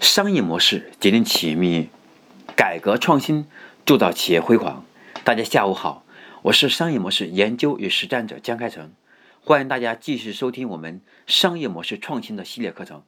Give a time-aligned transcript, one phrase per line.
[0.00, 1.88] 商业模式决定企业命运，
[2.56, 3.46] 改革创新
[3.84, 4.82] 铸造企业辉煌。
[5.24, 6.06] 大家下午好，
[6.40, 8.90] 我是商业模式研究与实战者江开成，
[9.44, 13.02] 欢迎大家继续收听我们商业模式创新的系列课程。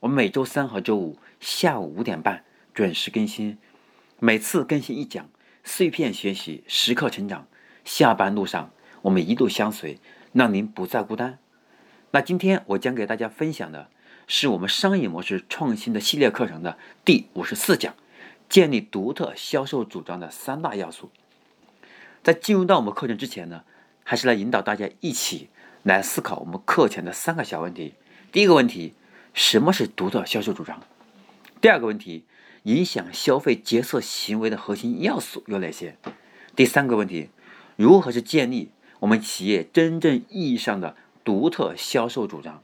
[0.00, 3.58] 我们每周三和周五下午五点半准时更新，
[4.18, 5.28] 每次更新一讲，
[5.62, 7.46] 碎片学习，时刻成长。
[7.84, 8.70] 下班路上，
[9.02, 9.98] 我们一路相随，
[10.32, 11.38] 让您不再孤单。
[12.12, 13.90] 那今天我将给大家分享的。
[14.32, 17.96] 是我们商业模式创新的系列课程的第五十四讲，
[18.48, 21.10] 建立独特销售主张的三大要素。
[22.22, 23.64] 在进入到我们课程之前呢，
[24.04, 25.48] 还是来引导大家一起
[25.82, 27.94] 来思考我们课前的三个小问题。
[28.30, 28.94] 第一个问题，
[29.34, 30.80] 什么是独特销售主张？
[31.60, 32.22] 第二个问题，
[32.62, 35.96] 影响消费决策行为的核心要素有哪些？
[36.54, 37.30] 第三个问题，
[37.74, 42.62] 如何是建立我们企业真正意义上的独特销售主张？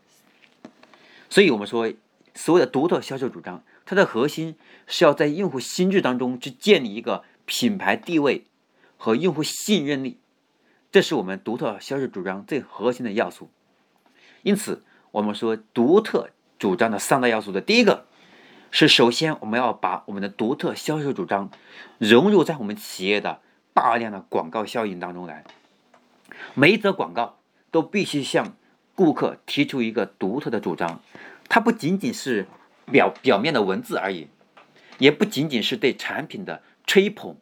[1.28, 1.92] 所以，我们说，
[2.34, 8.44] 所谓的独特销售主张，它的核心是要在用户心智当中去建立一个品牌地位
[8.96, 10.18] 和用户信任力，
[10.92, 13.50] 这是我们独特销售主张最核心的要素。
[14.42, 18.06] 因此，我们说独特主张的三大要素的第一个
[18.70, 21.50] 是，首先我们要把我们的独特销售主张
[21.98, 23.40] 融入在我们企业的
[23.72, 25.44] 大量的广告效应当中来，
[26.54, 27.38] 每一则广告
[27.70, 28.56] 都必须向
[28.96, 31.00] 顾客提出一个独特的主张，
[31.50, 32.46] 它不仅仅是
[32.90, 34.28] 表表面的文字而已，
[34.98, 37.36] 也不仅仅是对产品的吹捧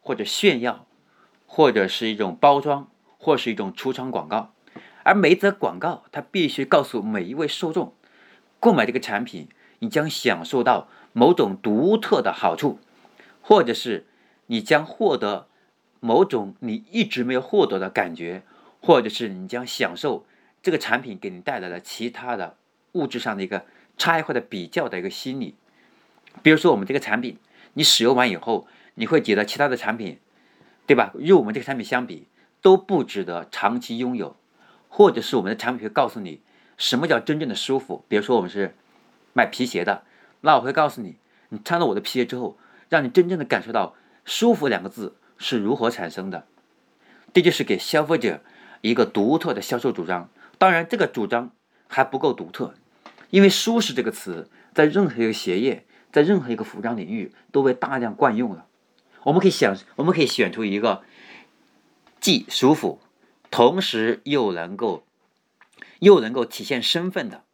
[0.00, 0.86] 或者炫耀，
[1.46, 2.88] 或者是一种包装，
[3.18, 4.54] 或是一种橱窗广告。
[5.02, 7.92] 而每则广告，它必须告诉每一位受众，
[8.58, 9.48] 购买这个产品，
[9.80, 12.78] 你将享受到某种独特的好处，
[13.42, 14.06] 或者是
[14.46, 15.48] 你将获得
[16.00, 18.42] 某种你一直没有获得的感觉，
[18.80, 20.24] 或者是你将享受。
[20.64, 22.56] 这个产品给你带来了其他的
[22.92, 23.66] 物质上的一个
[23.98, 25.56] 差异化的比较的一个心理，
[26.42, 27.36] 比如说我们这个产品，
[27.74, 30.18] 你使用完以后，你会觉得其他的产品，
[30.86, 31.12] 对吧？
[31.18, 32.28] 与我们这个产品相比，
[32.62, 34.36] 都不值得长期拥有，
[34.88, 36.40] 或者是我们的产品会告诉你
[36.78, 38.02] 什么叫真正的舒服。
[38.08, 38.74] 比如说我们是
[39.34, 40.04] 卖皮鞋的，
[40.40, 41.16] 那我会告诉你，
[41.50, 42.56] 你穿了我的皮鞋之后，
[42.88, 43.94] 让你真正的感受到
[44.24, 46.46] 舒服两个字是如何产生的。
[47.34, 48.40] 这就是给消费者
[48.80, 50.30] 一个独特的销售主张。
[50.56, 51.52] 当然，这个主张
[51.88, 52.74] 还不够独特，
[53.30, 58.66] 因为“舒适”这个词在任何一个鞋业，在任何一个服装领域都被大量惯用了。
[59.24, 61.02] 我们可以想，我们可以选出一个
[62.20, 63.00] 既舒服，
[63.50, 65.04] 同时又能够
[65.98, 67.44] 又能够体现身份的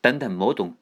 [0.00, 0.76] 等等某种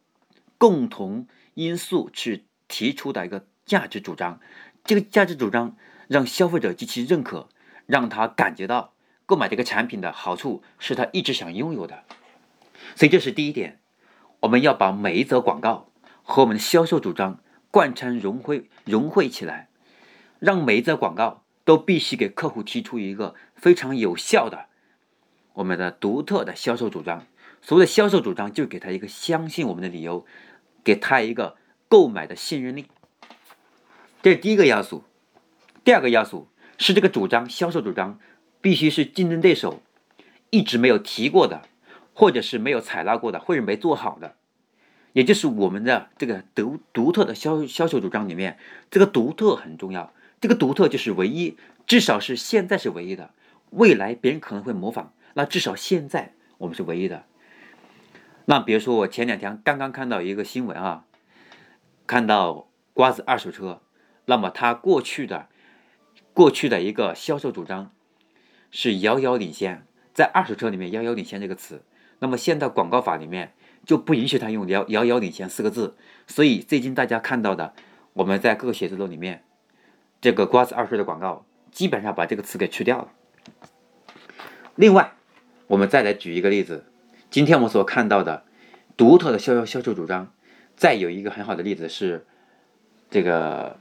[0.59, 4.39] 共同因素去提出的一个价值主张。
[4.85, 7.49] 这个价值主张让消费者极其认可，
[7.87, 8.93] 让他感觉到。
[9.27, 12.05] 购买这个产品的好处是他一直想拥有的，
[12.95, 13.81] 所以这是第一点。
[14.41, 15.89] 我们要把每一则广告
[16.23, 17.41] 和我们的销售主张
[17.73, 19.69] 贯穿融汇融汇起来，
[20.39, 24.67] 让每一则广告都必须给客户提出一个非常有效的
[25.55, 27.27] 我们的独特的销售主张。
[27.61, 30.25] 所谓的销售主张，就给他一个相信我们的理由，
[30.85, 31.57] 给他一个
[31.89, 32.87] 购买的信任力。
[34.23, 35.03] 这是第一个要素。
[35.83, 36.49] 第二个要素
[36.79, 38.21] 是这个主张销售主张。
[38.67, 39.81] 必须是竞争对手
[40.51, 41.63] 一直没有提过的，
[42.13, 44.35] 或者是没有采纳过的，或者没做好的，
[45.13, 48.59] 也就是我们的这个独独特的销销售主张里面，
[48.91, 50.13] 这个独特很重要。
[50.41, 51.57] 这个独特就是唯一，
[51.87, 53.31] 至少是现在是唯一的。
[53.71, 57.25] 未来别人可能会模仿，那至少现在我们是唯一的。
[58.47, 61.05] 那比如说，我前两天刚刚看到一个新闻啊，
[62.05, 63.81] 看到瓜子二手车，
[64.25, 65.47] 那么它过去的
[66.35, 67.93] 过去的一个销售主张。
[68.79, 71.83] 是遥遥领先，在二手车里面“遥遥领先”这个词，
[72.19, 73.55] 那么现在广告法里面
[73.87, 77.73] 就不允许他用“遥遥遥领先”四个字，所以最近大家看到的，
[78.13, 79.45] 我们在各个写字楼里面，
[80.21, 83.09] 这个瓜子二手车的广告基本上把这个词给去掉了。
[84.75, 85.15] 另外，
[85.69, 86.85] 我们再来举一个例子，
[87.31, 88.45] 今天我们所看到的
[88.95, 90.31] 独特的销销销售主张，
[90.77, 92.27] 再有一个很好的例子是
[93.09, 93.79] 这个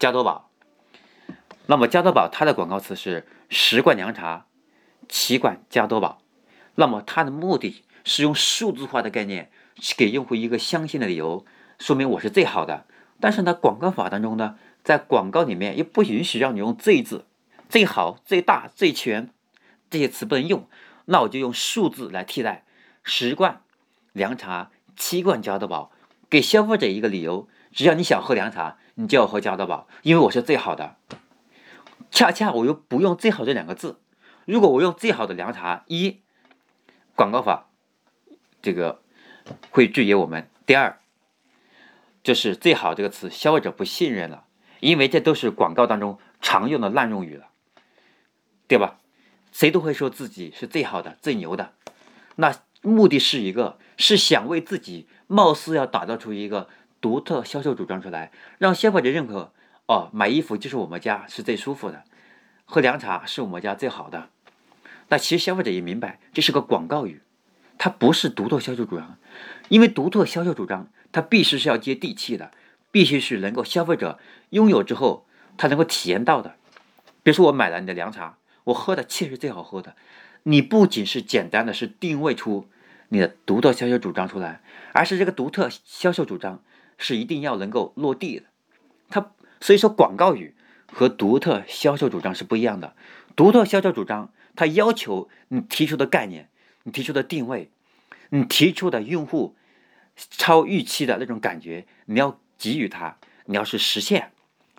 [0.00, 0.48] 加多宝。
[1.72, 4.44] 那么加多宝它的广告词是十罐凉茶，
[5.08, 6.20] 七罐加多宝。
[6.74, 11.46] 那么它的目的是用数字化的概念去给用户一个相信的理由，
[11.78, 12.84] 说明我是最好的。
[13.20, 17.24] 但是呢，广告法当中呢，在广告里面又不允许让你用最字，
[17.70, 19.30] 最好、最大、最全
[19.88, 20.68] 这些词不能用。
[21.06, 22.66] 那我就用数字来替代，
[23.02, 23.62] 十罐
[24.12, 25.90] 凉茶，七罐加多宝，
[26.28, 30.96] 给消费者一个理由：只要你想喝凉茶，你就要喝加多宝，因为我是最好的。
[32.12, 33.98] 恰恰我又不用“最好”这两个字，
[34.44, 36.20] 如果我用“最好的凉茶”，一
[37.16, 37.70] 广告法
[38.60, 39.00] 这个
[39.70, 41.00] 会拒绝我们；第二，
[42.22, 44.44] 就是“最好”这个词，消费者不信任了，
[44.80, 47.48] 因为这都是广告当中常用的滥用语了，
[48.68, 48.98] 对吧？
[49.50, 51.72] 谁都会说自己是最好的、最牛的，
[52.36, 56.68] 那目的是一个，是想为自己貌似要打造出一个
[57.00, 59.54] 独特销售主张出来，让消费者认可。
[59.86, 62.04] 哦，买衣服就是我们家是最舒服的，
[62.64, 64.28] 喝凉茶是我们家最好的。
[65.08, 67.22] 那其实消费者也明白，这是个广告语，
[67.78, 69.18] 它不是独特销售主张，
[69.68, 72.50] 因为独特销售主张它必须是要接地气的，
[72.90, 74.18] 必须是能够消费者
[74.50, 75.26] 拥有之后
[75.56, 76.56] 他能够体验到的。
[77.22, 78.38] 比如说我买了你的凉茶。
[78.66, 79.96] 我喝的确实最好喝的，
[80.44, 82.68] 你不仅是简单的是定位出
[83.08, 84.62] 你的独特销售主张出来，
[84.92, 86.62] 而是这个独特销售主张
[86.96, 88.46] 是一定要能够落地的。
[89.10, 89.32] 它
[89.62, 90.54] 所以说广告语
[90.92, 92.94] 和独特销售主张是不一样的。
[93.34, 96.50] 独特销售主张它要求你提出的概念、
[96.82, 97.70] 你提出的定位、
[98.28, 99.56] 你提出的用户
[100.16, 103.16] 超预期的那种感觉，你要给予他，
[103.46, 104.32] 你要是实现。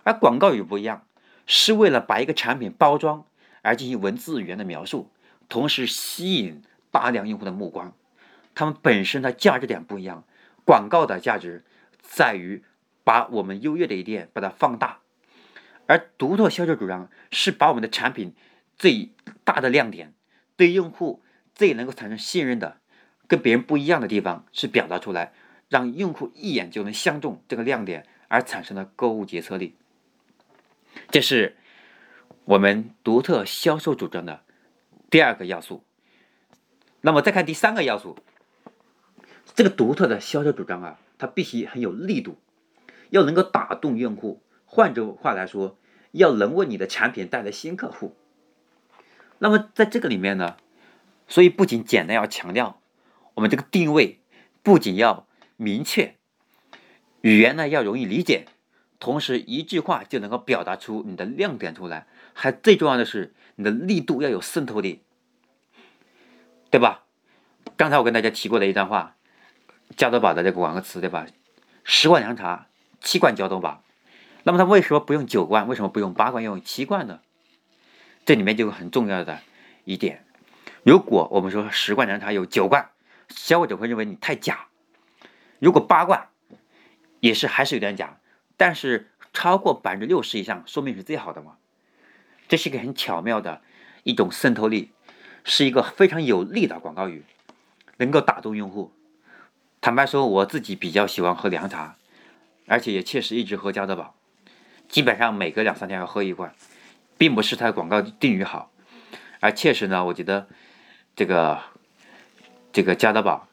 [0.03, 1.07] 而广告语不一样，
[1.47, 3.25] 是为了把一个产品包装。
[3.65, 5.09] 而进行文字语言的描述，
[5.47, 7.93] 同时吸引大量用户的目光。
[8.53, 10.25] 它们本身的价值点不一样。
[10.65, 11.63] 广告的价值
[12.01, 12.61] 在于
[13.03, 14.99] 把我们优越的一点把它放大，
[15.87, 18.33] 而独特销售主张是把我们的产品
[18.77, 19.11] 最
[19.43, 20.13] 大的亮点、
[20.55, 21.21] 对用户
[21.53, 22.77] 最能够产生信任的、
[23.27, 25.33] 跟别人不一样的地方是表达出来，
[25.69, 29.75] 让用户一眼就能相中这个亮点而产生的购物决策力。
[31.09, 31.57] 这是。
[32.45, 34.43] 我们独特销售主张的
[35.09, 35.81] 第二个要素，
[36.99, 38.17] 那么再看第三个要素，
[39.55, 42.37] 这个独特的销售主张啊，它必须很有力度，
[43.13, 44.41] 要能够打动用户。
[44.65, 45.77] 换句话来说，
[46.13, 48.15] 要能为你的产品带来新客户。
[49.37, 50.57] 那么在这个里面呢，
[51.27, 52.81] 所以不仅简单要强调
[53.35, 54.19] 我们这个定位，
[54.63, 55.27] 不仅要
[55.57, 56.15] 明确，
[57.21, 58.47] 语言呢要容易理解。
[58.99, 65.03] 同时，一句话就能够表达出你的亮点出来，还最重要的是你的力度要有渗透力，
[66.71, 67.03] 对吧？
[67.77, 69.17] 刚才我跟大家提过的一段话，
[69.95, 71.27] 加多宝的这个广告词，对吧？
[71.83, 72.69] 十罐凉茶，
[73.03, 73.83] 七罐加多宝。
[74.41, 75.67] 那么他为什么不用九罐？
[75.67, 77.19] 为什么不用八罐，用七罐呢？
[78.25, 79.39] 这里面就有很重要的
[79.83, 80.25] 一点：
[80.83, 82.89] 如果我们说十罐凉茶有九罐，
[83.29, 84.67] 消费者会认为你太假；
[85.59, 86.29] 如果八罐，
[87.19, 88.17] 也是还是有点假。
[88.57, 91.57] 但是超过百分之六十以上，说明是最好的嘛？
[92.47, 93.61] 这是一个很巧妙的
[94.03, 94.91] 一种渗透力，
[95.43, 97.23] 是一个非常有力的广告语，
[97.97, 98.93] 能够打动用户。
[99.81, 101.97] 坦白说，我自己比较喜欢喝凉茶，
[102.67, 104.15] 而且也确实一直喝加德宝，
[104.87, 106.53] 基本上每隔两三天要喝一罐，
[107.17, 108.71] 并不是它的广告定语好，
[109.39, 110.47] 而确实呢，我觉得
[111.15, 111.59] 这个
[112.71, 113.47] 这个加德宝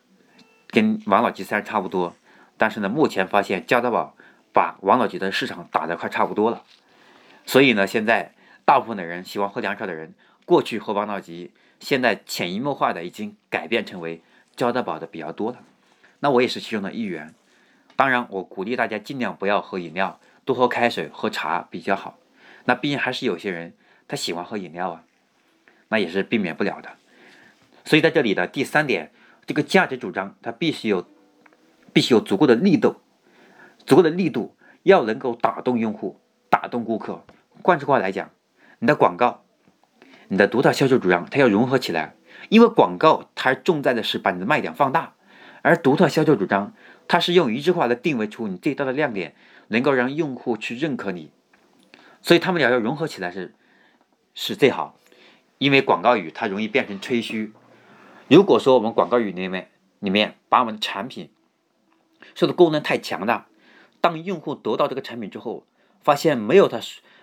[0.69, 2.15] 跟王老吉虽然差不多，
[2.57, 4.17] 但是呢，目前发现加德宝。
[4.53, 6.65] 把王老吉的市场打得快差不多了，
[7.47, 8.35] 所以呢，现在
[8.65, 10.13] 大部分的人喜欢喝凉茶的人，
[10.45, 14.25] 过去喝王老吉，现在潜移默化的已经改变成为
[14.57, 15.59] 加德宝的比较多了。
[16.19, 17.33] 那我也是其中的一员。
[18.01, 22.19] 当然，我鼓励大家尽量不要喝饮料，多喝开水、喝茶比较好。
[22.65, 23.75] 那毕竟还是有些人
[24.09, 25.05] 他喜欢喝饮料啊，
[25.89, 26.89] 那也是避免不了的。
[27.85, 29.13] 所以在这里的第三点，
[29.45, 31.07] 这个价值主张它必须有，
[31.93, 32.97] 必须有足够的力度。
[33.85, 37.23] 足够的力度，要能够打动用户、打动顾客。
[37.63, 38.31] 换句话来讲，
[38.79, 39.43] 你的广告、
[40.29, 42.15] 你的独特销售主张，它要融合起来。
[42.49, 45.13] 因为广告它重在的是把你的卖点放大，
[45.61, 46.73] 而独特销售主张，
[47.11, 49.35] 它是用一句话来定位出你最大的亮点，
[49.67, 51.33] 能够让用户去认可你。
[52.23, 53.53] 所以他们俩要融合起来是
[54.33, 54.97] 是最好。
[55.59, 57.53] 因为广告语它容易变成吹嘘。
[58.29, 61.31] 如果说我们广告语里面里面把我们的产品
[62.37, 63.49] 说的功能太强大，
[64.01, 65.67] 当用户得到这个产品之后，
[66.01, 66.79] 发现没有他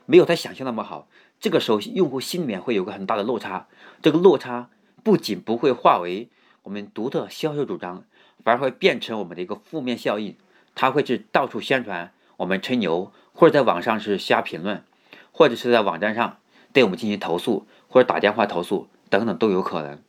[0.06, 1.08] 没有他想象那么好，
[1.40, 3.68] 这个时候用户心里面会有个很大的落差。
[4.02, 4.70] 这个落差
[5.02, 6.28] 不仅不会化为
[6.64, 8.04] 我们独特销售主张，
[8.44, 10.36] 反而会变成我们的一个负面效应。
[10.76, 14.84] 他会去到处宣传我们吹牛，或者在网上是瞎评论，
[15.32, 16.38] 或者是在网站上
[16.72, 20.00] 对我们进行投诉，或者打电话投诉等等都有可能。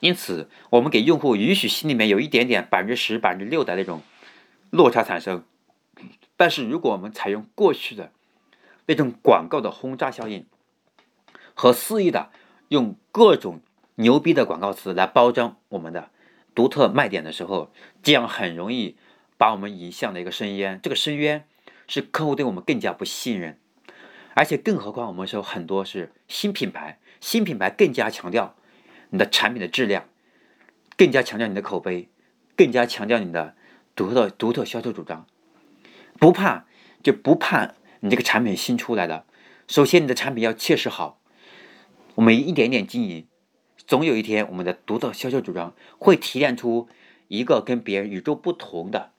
[0.00, 4.02] 因此，我们给用户允许心里面有一点点百分之十、百分之六的那种
[4.70, 5.44] 落差产生。
[6.36, 8.10] 但是，如果我们采用过去的
[8.86, 10.44] 那种广告的轰炸效应，
[11.54, 12.30] 和肆意的
[12.68, 13.60] 用各种
[13.94, 16.10] 牛逼的广告词来包装我们的
[16.54, 18.96] 独特卖点的时候，这样很容易
[19.38, 20.78] 把我们引向了一个深渊。
[20.82, 21.46] 这个深渊
[21.88, 23.58] 是客户对我们更加不信任，
[24.34, 28.54] 而且更何况我们说很多是新品牌，新品牌更加强调
[29.10, 30.08] 你的产品的质量，
[30.96, 32.08] 更加强调你的口碑，
[32.56, 33.54] 更加强调你的
[33.94, 35.26] 独特独特销售主张。
[36.18, 36.66] 不怕
[37.02, 39.26] 就不怕你这个产品新出来的，
[39.66, 41.20] 首先你的产品要切实好，
[42.14, 43.26] 我们一点点经营，
[43.86, 46.88] 总有一天我们的独特销售主张会提炼出
[47.28, 49.10] 一个跟别人与众不同的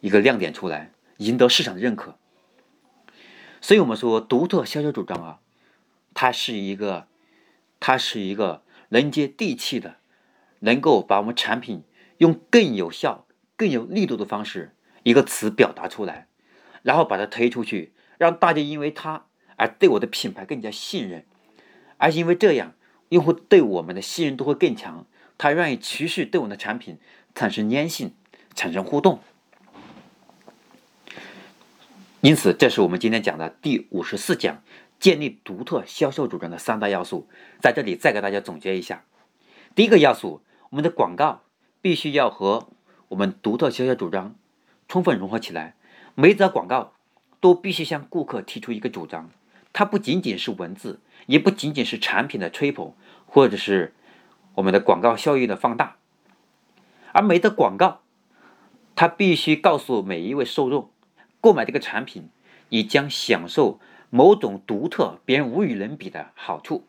[0.00, 2.16] 一个亮点出来，赢得市场的认可。
[3.60, 5.40] 所以我们说独特销售主张啊，
[6.14, 7.06] 它是一个，
[7.78, 9.96] 它是一个能接地气的，
[10.60, 11.82] 能够把我们产品
[12.18, 16.26] 用更有效、更有力度的方式一个词表达出来，
[16.82, 21.26] 然后把它推出去，让大家因为它而对我的品牌更加信任，
[21.98, 22.72] 而因为这样，
[23.10, 25.04] 用户对我们的信任度会更强，
[25.36, 26.98] 他愿意持续对我们的产品
[27.34, 28.14] 产生粘性、
[28.54, 29.20] 产生互动。
[32.20, 34.62] 因此，这是我们今天讲的第五十四讲，
[35.00, 37.28] 建立独特销售主张的三大要素。
[37.60, 39.04] 在这里再给大家总结一下：
[39.74, 41.42] 第一个要素，我们的广告
[41.80, 42.68] 必须要和
[43.08, 44.36] 我们独特销售主张
[44.86, 45.74] 充分融合起来。
[46.14, 46.92] 每则广告
[47.40, 49.30] 都必须向顾客提出一个主张，
[49.72, 52.94] 它不仅仅是文字，也不仅仅是产品的吹捧，
[53.26, 53.94] 或者是
[54.54, 55.96] 我们的广告效益的放大。
[57.12, 58.02] 而每的广告，
[58.94, 60.90] 它必须告诉每一位受众。
[61.40, 62.28] 购买这个产品，
[62.68, 66.86] 你将享受某种独特、别人无与伦比的好处。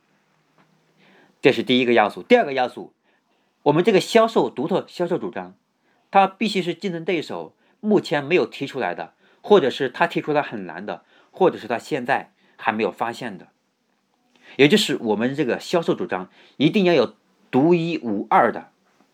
[1.42, 2.22] 这是第一个要素。
[2.22, 2.94] 第二个要素，
[3.64, 5.56] 我们这个销售独特销售主张，
[6.12, 13.48] 它必须是竞争对手目前没有提出来的，或者是他提出来很难的，或者是他现在还没有发现的。
[14.58, 17.16] 也就是我们这个销售主张一定要有
[17.50, 18.70] 独一无二的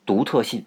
[0.06, 0.66] 独特性，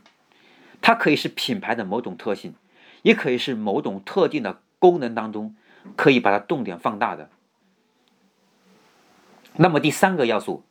[0.81, 2.55] 它可以是品牌的某种特性。
[3.03, 5.57] 也可以是某种特定的功能当中，
[5.97, 7.31] 可以把它重点放大的。
[9.57, 10.65] 那么第三个要素，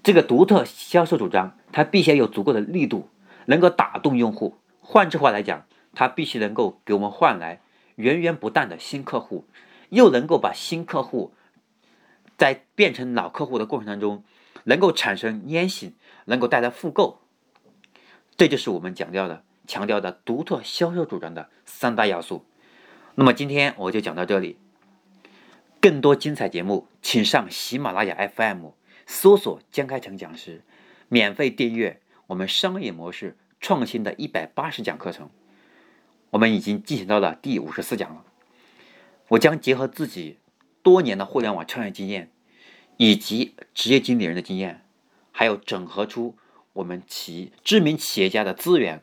[0.00, 3.08] 这个独特销售主张，它必须要有足够的力度，
[3.46, 4.58] 能够打动用户。
[4.80, 7.60] 换句话来讲，它必须能够给我们换来
[7.96, 9.44] 源源不断的新客户，
[9.88, 11.32] 又能够把新客户
[12.40, 14.24] 在变成老客户的过程当中，
[14.64, 15.92] 能够产生粘性，
[16.24, 17.20] 能够带来复购。
[18.38, 19.44] 这就是我们讲到的。
[19.66, 22.46] 强调的独特销售主张的三大要素。
[23.14, 24.56] 那么今天我就讲到这里。
[25.82, 28.70] 更多精彩节目，请上喜马拉雅 FM
[29.06, 30.62] 搜索江开成讲师，
[31.08, 35.28] 免费订阅我们商业模式创新的一百八十讲课程。
[36.30, 38.24] 我们已经进行到了第五十四讲了。
[39.28, 40.38] 我将结合自己
[40.82, 42.30] 多年的互联网创业经验，
[42.96, 44.84] 以及职业经理人的经验，
[45.32, 46.36] 还有整合出
[46.74, 49.02] 我们企知名企业家的资源。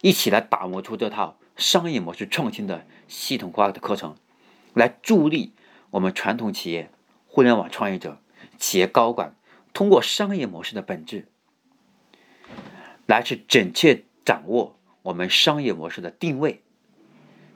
[0.00, 4.16] 一起来打磨出这套商业模式创新的系统化的课程，
[4.74, 5.52] 来助力
[5.90, 6.90] 我们传统企业、
[7.28, 8.20] 互联网创业者、
[8.58, 9.36] 企业高管
[9.72, 11.28] 通过商业模式的本质，
[13.06, 16.64] 来去准确掌握我们商业模式的定位、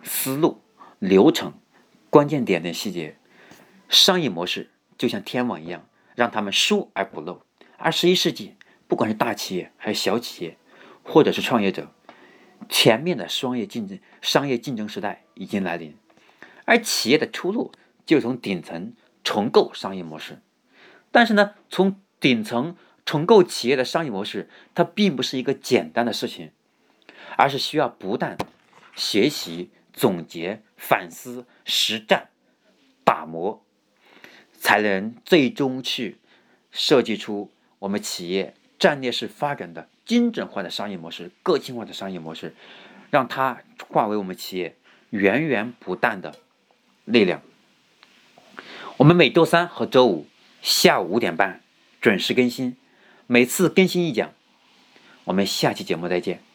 [0.05, 0.61] 思路、
[1.01, 1.53] 流程、
[2.11, 3.17] 关键点的细节。
[3.89, 7.43] 商业模式就像天网一样，让他们疏而不漏。
[7.77, 8.55] 二十一世纪，
[8.89, 10.57] 不管是大企业还是小企业，
[11.03, 11.93] 或者是创业者。
[12.71, 15.95] 全面的商业竞争、商业竞争时代已经来临，
[16.65, 17.71] 而企业的出路
[18.07, 20.41] 就从顶层重构商业模式。
[21.13, 22.75] 但是呢，从顶层
[23.05, 26.51] 重构企业的商业模式，它并不是一个简单的事情，
[27.37, 28.39] 而是需要不断
[28.95, 32.31] 学习、总结、反思、实战、
[33.05, 33.65] 打磨，
[34.67, 36.17] 才能最终去
[36.73, 39.89] 设计出我们企业战略式发展的。
[40.05, 42.53] 精准化的商业模式，个性化的商业模式，
[43.11, 44.77] 让它化为我们企业
[45.11, 46.35] 源源不断的
[47.05, 47.43] 力量。
[48.97, 50.27] 我们每周三和周五
[50.63, 51.61] 下午五点半
[52.01, 52.77] 准时更新，
[53.29, 54.33] 每次更新一讲。
[55.25, 56.46] 我们下期节目再见。